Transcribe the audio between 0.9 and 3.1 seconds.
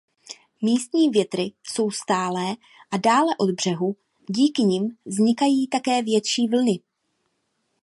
větry jsou stálé a